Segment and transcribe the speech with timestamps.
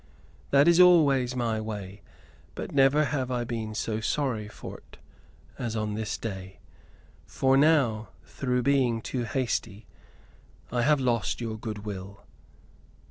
[0.49, 2.01] That is always my way:
[2.55, 4.97] but never have I been so sorry for't
[5.59, 6.57] as on this day,
[7.27, 9.85] for now, through being too hasty,
[10.71, 12.21] I have lost your good will."